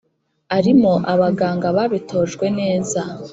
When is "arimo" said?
0.57-0.93